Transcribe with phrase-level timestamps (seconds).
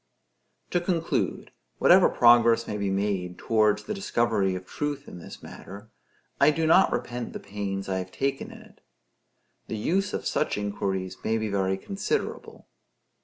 [0.71, 5.91] To conclude: whatever progress may be made towards the discovery of truth in this matter,
[6.39, 8.81] I do not repent the pains I have taken in it.
[9.67, 12.67] The use of such inquiries may be very considerable.